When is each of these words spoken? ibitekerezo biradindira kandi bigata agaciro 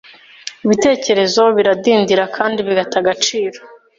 ibitekerezo 0.65 1.41
biradindira 1.55 2.23
kandi 2.35 2.57
bigata 2.67 2.95
agaciro 3.01 3.57